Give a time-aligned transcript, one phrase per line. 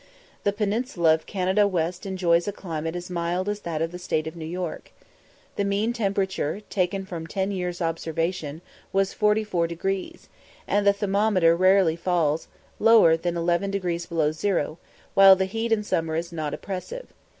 [0.45, 4.25] The peninsula of Canada West enjoys a climate as mild as that of the state
[4.25, 4.91] of New York.
[5.57, 8.61] The mean temperature, taken from ten years' observation,
[8.91, 10.27] was 44°,
[10.67, 12.47] and the thermometer rarely falls
[12.79, 14.79] lower than 11° below zero,
[15.13, 17.09] while the heat in summer is not oppressive.